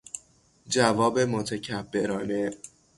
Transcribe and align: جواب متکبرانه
جواب 0.67 1.19
متکبرانه 1.19 2.51